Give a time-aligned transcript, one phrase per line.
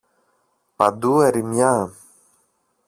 [0.77, 1.75] Παντού ερημιά.